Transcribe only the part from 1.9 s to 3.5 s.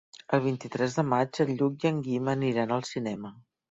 en Guim aniran al cinema.